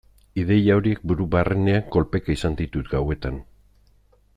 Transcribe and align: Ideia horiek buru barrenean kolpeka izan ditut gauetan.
Ideia 0.43 0.77
horiek 0.79 1.03
buru 1.11 1.27
barrenean 1.35 1.85
kolpeka 1.97 2.35
izan 2.39 2.59
ditut 2.63 2.91
gauetan. 2.95 3.41